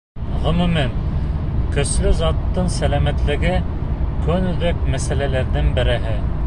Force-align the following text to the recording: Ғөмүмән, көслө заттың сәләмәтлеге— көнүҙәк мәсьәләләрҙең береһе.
Ғөмүмән, 0.43 0.95
көслө 1.75 2.13
заттың 2.21 2.73
сәләмәтлеге— 2.79 3.53
көнүҙәк 4.27 4.83
мәсьәләләрҙең 4.95 5.73
береһе. 5.81 6.23